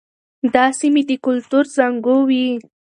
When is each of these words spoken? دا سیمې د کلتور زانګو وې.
دا 0.53 0.65
سیمې 0.79 1.01
د 1.09 1.11
کلتور 1.25 1.65
زانګو 1.75 2.15
وې. 2.27 2.47